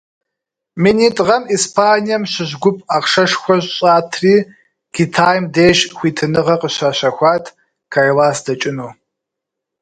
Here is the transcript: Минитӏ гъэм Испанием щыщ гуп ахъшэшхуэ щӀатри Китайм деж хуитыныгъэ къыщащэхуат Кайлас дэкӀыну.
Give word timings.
Минитӏ 0.83 1.19
гъэм 1.27 1.43
Испанием 1.55 2.23
щыщ 2.31 2.51
гуп 2.61 2.77
ахъшэшхуэ 2.95 3.57
щӀатри 3.73 4.35
Китайм 4.95 5.43
деж 5.55 5.77
хуитыныгъэ 5.95 6.55
къыщащэхуат 6.61 7.45
Кайлас 7.93 8.37
дэкӀыну. 8.45 8.89